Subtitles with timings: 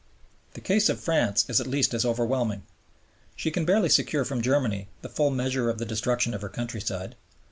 [0.55, 2.63] The case of France is at least as overwhelming.
[3.35, 7.13] She can barely secure from Germany the full measure of the destruction of her countryside.